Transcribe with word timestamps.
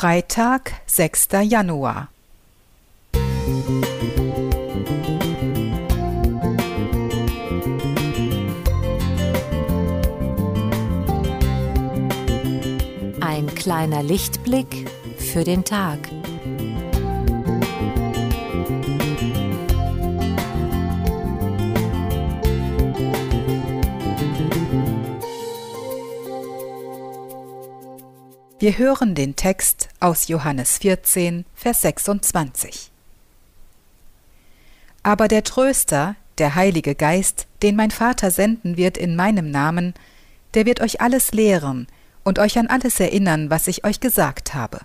Freitag, 0.00 0.74
6. 0.86 1.26
Januar. 1.42 2.06
Ein 13.20 13.52
kleiner 13.56 14.04
Lichtblick 14.04 14.88
für 15.16 15.42
den 15.42 15.64
Tag. 15.64 15.98
Wir 28.60 28.76
hören 28.76 29.14
den 29.14 29.36
Text 29.36 29.88
aus 30.00 30.26
Johannes 30.26 30.78
14, 30.78 31.44
Vers 31.54 31.82
26. 31.82 32.90
Aber 35.04 35.28
der 35.28 35.44
Tröster, 35.44 36.16
der 36.38 36.56
Heilige 36.56 36.96
Geist, 36.96 37.46
den 37.62 37.76
mein 37.76 37.92
Vater 37.92 38.32
senden 38.32 38.76
wird 38.76 38.98
in 38.98 39.14
meinem 39.14 39.52
Namen, 39.52 39.94
der 40.54 40.66
wird 40.66 40.80
euch 40.80 41.00
alles 41.00 41.30
lehren 41.30 41.86
und 42.24 42.40
euch 42.40 42.58
an 42.58 42.66
alles 42.66 42.98
erinnern, 42.98 43.48
was 43.48 43.68
ich 43.68 43.84
euch 43.84 44.00
gesagt 44.00 44.54
habe. 44.54 44.80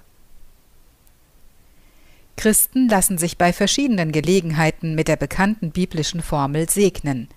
Christen 2.38 2.88
lassen 2.88 3.18
sich 3.18 3.40
bei 3.40 3.52
verschiedenen 3.52 4.12
Gelegenheiten 4.12 4.94
mit 4.94 5.08
der 5.08 5.18
bekannten 5.18 5.72
biblischen 5.72 6.22
Formel 6.22 6.70
segnen, 6.70 7.28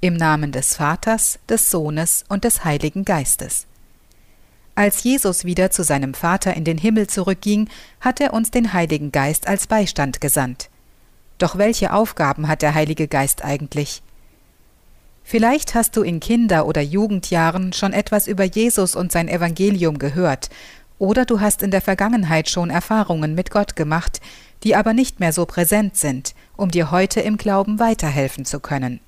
im 0.00 0.14
Namen 0.14 0.50
des 0.50 0.74
Vaters, 0.74 1.38
des 1.48 1.70
Sohnes 1.70 2.24
und 2.28 2.42
des 2.42 2.64
Heiligen 2.64 3.04
Geistes. 3.04 3.68
Als 4.76 5.02
Jesus 5.02 5.46
wieder 5.46 5.70
zu 5.70 5.82
seinem 5.82 6.12
Vater 6.12 6.54
in 6.54 6.64
den 6.64 6.76
Himmel 6.76 7.06
zurückging, 7.06 7.70
hat 7.98 8.20
er 8.20 8.34
uns 8.34 8.50
den 8.50 8.74
Heiligen 8.74 9.10
Geist 9.10 9.48
als 9.48 9.66
Beistand 9.66 10.20
gesandt. 10.20 10.68
Doch 11.38 11.56
welche 11.56 11.94
Aufgaben 11.94 12.46
hat 12.46 12.60
der 12.60 12.74
Heilige 12.74 13.08
Geist 13.08 13.42
eigentlich? 13.42 14.02
Vielleicht 15.24 15.74
hast 15.74 15.96
du 15.96 16.02
in 16.02 16.20
Kinder- 16.20 16.66
oder 16.66 16.82
Jugendjahren 16.82 17.72
schon 17.72 17.94
etwas 17.94 18.28
über 18.28 18.44
Jesus 18.44 18.94
und 18.94 19.10
sein 19.10 19.28
Evangelium 19.28 19.98
gehört, 19.98 20.50
oder 20.98 21.24
du 21.24 21.40
hast 21.40 21.62
in 21.62 21.70
der 21.70 21.80
Vergangenheit 21.80 22.50
schon 22.50 22.68
Erfahrungen 22.68 23.34
mit 23.34 23.50
Gott 23.50 23.76
gemacht, 23.76 24.20
die 24.62 24.76
aber 24.76 24.92
nicht 24.92 25.20
mehr 25.20 25.32
so 25.32 25.46
präsent 25.46 25.96
sind, 25.96 26.34
um 26.54 26.70
dir 26.70 26.90
heute 26.90 27.20
im 27.20 27.38
Glauben 27.38 27.78
weiterhelfen 27.78 28.44
zu 28.44 28.60
können. 28.60 29.00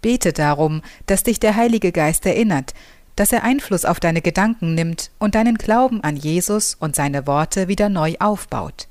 Bete 0.00 0.32
darum, 0.32 0.80
dass 1.04 1.22
dich 1.22 1.38
der 1.38 1.56
Heilige 1.56 1.92
Geist 1.92 2.24
erinnert, 2.24 2.72
dass 3.16 3.32
er 3.32 3.44
Einfluss 3.44 3.84
auf 3.84 4.00
deine 4.00 4.22
Gedanken 4.22 4.74
nimmt 4.74 5.10
und 5.18 5.34
deinen 5.34 5.56
Glauben 5.56 6.02
an 6.02 6.16
Jesus 6.16 6.76
und 6.78 6.96
seine 6.96 7.26
Worte 7.26 7.68
wieder 7.68 7.88
neu 7.88 8.14
aufbaut. 8.18 8.88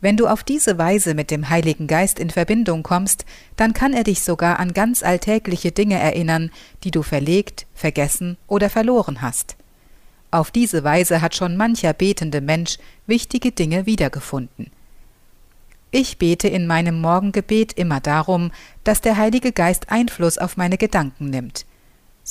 Wenn 0.00 0.16
du 0.16 0.26
auf 0.26 0.42
diese 0.42 0.78
Weise 0.78 1.14
mit 1.14 1.30
dem 1.30 1.50
Heiligen 1.50 1.86
Geist 1.86 2.18
in 2.18 2.30
Verbindung 2.30 2.82
kommst, 2.82 3.26
dann 3.56 3.74
kann 3.74 3.92
er 3.92 4.04
dich 4.04 4.22
sogar 4.22 4.58
an 4.58 4.72
ganz 4.72 5.02
alltägliche 5.02 5.72
Dinge 5.72 5.98
erinnern, 5.98 6.50
die 6.84 6.90
du 6.90 7.02
verlegt, 7.02 7.66
vergessen 7.74 8.38
oder 8.46 8.70
verloren 8.70 9.20
hast. 9.20 9.56
Auf 10.30 10.50
diese 10.50 10.84
Weise 10.84 11.20
hat 11.20 11.34
schon 11.34 11.56
mancher 11.56 11.92
betende 11.92 12.40
Mensch 12.40 12.78
wichtige 13.06 13.52
Dinge 13.52 13.84
wiedergefunden. 13.84 14.70
Ich 15.90 16.18
bete 16.18 16.46
in 16.46 16.68
meinem 16.68 17.00
Morgengebet 17.00 17.72
immer 17.72 18.00
darum, 18.00 18.52
dass 18.84 19.00
der 19.00 19.16
Heilige 19.16 19.50
Geist 19.52 19.90
Einfluss 19.90 20.38
auf 20.38 20.56
meine 20.56 20.78
Gedanken 20.78 21.30
nimmt. 21.30 21.66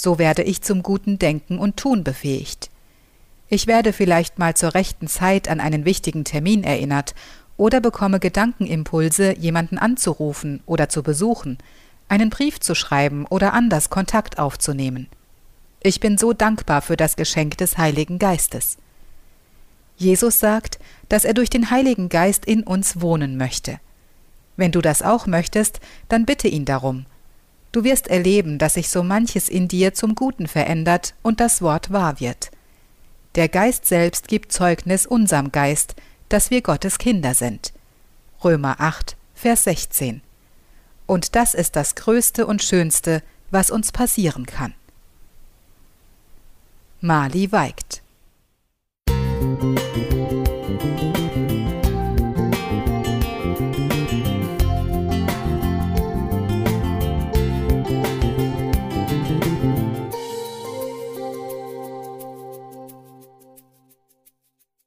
So 0.02 0.18
werde 0.18 0.44
ich 0.44 0.62
zum 0.62 0.82
guten 0.82 1.20
Denken 1.20 1.60
und 1.60 1.76
Tun 1.76 2.06
befähigt. 2.06 2.70
Ich 3.50 3.68
werde 3.68 3.92
vielleicht 3.92 4.40
mal 4.40 4.54
zur 4.56 4.74
rechten 4.74 5.10
Zeit 5.10 5.50
an 5.50 5.60
einen 5.60 5.84
wichtigen 5.84 6.24
Termin 6.24 6.64
erinnert 6.64 7.14
oder 7.58 7.82
bekomme 7.82 8.22
Gedankenimpulse, 8.22 9.38
jemanden 9.38 9.78
anzurufen 9.78 10.62
oder 10.66 10.88
zu 10.88 11.04
besuchen, 11.04 11.58
einen 12.08 12.30
Brief 12.30 12.62
zu 12.62 12.76
schreiben 12.76 13.26
oder 13.26 13.52
anders 13.52 13.90
Kontakt 13.90 14.40
aufzunehmen. 14.40 15.08
Ich 15.84 16.00
bin 16.00 16.18
so 16.18 16.32
dankbar 16.32 16.82
für 16.82 16.96
das 16.96 17.18
Geschenk 17.18 17.58
des 17.58 17.78
Heiligen 17.78 18.20
Geistes. 18.20 18.78
Jesus 19.98 20.40
sagt, 20.40 20.80
dass 21.10 21.26
er 21.26 21.34
durch 21.34 21.50
den 21.50 21.72
Heiligen 21.72 22.08
Geist 22.08 22.46
in 22.46 22.64
uns 22.64 23.02
wohnen 23.02 23.36
möchte. 23.36 23.82
Wenn 24.56 24.72
du 24.72 24.80
das 24.80 25.02
auch 25.02 25.28
möchtest, 25.28 25.82
dann 26.08 26.26
bitte 26.26 26.48
ihn 26.48 26.64
darum, 26.64 27.06
Du 27.72 27.84
wirst 27.84 28.08
erleben, 28.08 28.58
dass 28.58 28.74
sich 28.74 28.90
so 28.90 29.04
manches 29.04 29.48
in 29.48 29.68
dir 29.68 29.94
zum 29.94 30.16
Guten 30.16 30.48
verändert 30.48 31.14
und 31.22 31.40
das 31.40 31.62
Wort 31.62 31.92
wahr 31.92 32.20
wird. 32.20 32.52
Der 33.36 33.48
Geist 33.48 33.86
selbst 33.86 34.28
gibt 34.28 34.52
Zeugnis 34.52 35.06
unserem 35.06 35.52
Geist, 35.52 35.96
dass 36.30 36.50
wir 36.50 36.62
Gottes 36.62 36.98
Kinder 36.98 37.34
sind. 37.34 37.74
Römer 38.44 38.80
8, 38.80 39.16
Vers 39.36 39.66
16. 39.66 40.22
Und 41.06 41.36
das 41.36 41.54
ist 41.54 41.76
das 41.76 41.96
Größte 41.96 42.48
und 42.48 42.64
Schönste, 42.64 43.22
was 43.52 43.70
uns 43.70 43.92
passieren 43.92 44.46
kann. 44.46 44.74
Mali 47.02 47.52
weigt. 47.52 48.02